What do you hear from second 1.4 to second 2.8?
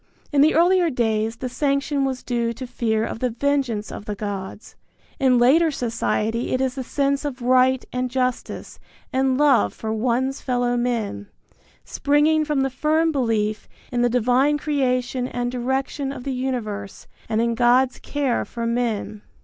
sanction was due to